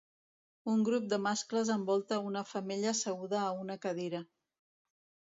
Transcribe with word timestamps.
Un 0.71 0.79
grup 0.85 1.03
de 1.09 1.17
mascles 1.25 1.69
envolta 1.73 2.17
a 2.17 2.23
una 2.29 2.43
femella 2.53 2.93
asseguda 2.95 3.41
a 3.41 3.51
una 3.65 3.77
cadira. 3.85 4.23